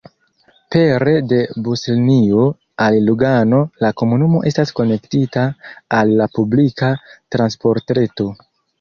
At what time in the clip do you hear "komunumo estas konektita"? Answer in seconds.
4.03-5.47